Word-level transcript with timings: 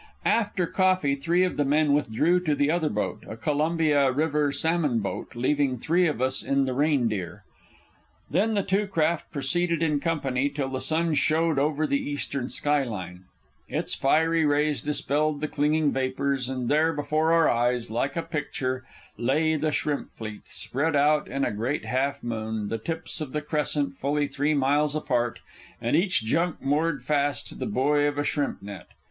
After 0.25 0.65
coffee, 0.65 1.13
three 1.13 1.43
of 1.43 1.57
the 1.57 1.63
men 1.63 1.93
withdrew 1.93 2.39
to 2.45 2.55
the 2.55 2.71
other 2.71 2.89
boat, 2.89 3.23
a 3.29 3.37
Columbia 3.37 4.11
River 4.11 4.51
salmon 4.51 4.97
boat, 4.97 5.35
leaving 5.35 5.77
three 5.77 6.07
of 6.07 6.23
us 6.23 6.41
in 6.41 6.65
the 6.65 6.73
Reindeer. 6.73 7.43
Then 8.27 8.55
the 8.55 8.63
two 8.63 8.87
craft 8.87 9.31
proceeded 9.31 9.83
in 9.83 9.99
company 9.99 10.49
till 10.49 10.69
the 10.69 10.81
sun 10.81 11.13
showed 11.13 11.59
over 11.59 11.85
the 11.85 11.99
eastern 12.01 12.49
skyline. 12.49 13.25
Its 13.67 13.93
fiery 13.93 14.43
rays 14.43 14.81
dispelled 14.81 15.39
the 15.39 15.47
clinging 15.47 15.91
vapors, 15.91 16.49
and 16.49 16.67
there, 16.67 16.93
before 16.93 17.31
our 17.33 17.47
eyes, 17.47 17.91
like 17.91 18.15
a 18.15 18.23
picture, 18.23 18.83
lay 19.19 19.55
the 19.55 19.71
shrimp 19.71 20.09
fleet, 20.13 20.41
spread 20.49 20.95
out 20.95 21.27
in 21.27 21.45
a 21.45 21.51
great 21.51 21.85
half 21.85 22.23
moon, 22.23 22.69
the 22.69 22.79
tips 22.79 23.21
of 23.21 23.33
the 23.33 23.41
crescent 23.43 23.95
fully 23.99 24.27
three 24.27 24.55
miles 24.55 24.95
apart, 24.95 25.37
and 25.79 25.95
each 25.95 26.23
junk 26.23 26.59
moored 26.59 27.05
fast 27.05 27.45
to 27.45 27.53
the 27.53 27.67
buoy 27.67 28.07
of 28.07 28.17
a 28.17 28.23
shrimp 28.23 28.63
net. 28.63 28.87